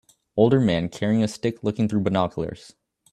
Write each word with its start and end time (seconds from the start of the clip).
Older 0.35 0.59
man 0.59 0.89
carrying 0.89 1.21
a 1.21 1.27
stick 1.27 1.63
looking 1.63 1.87
through 1.87 2.01
binoculars 2.01 2.73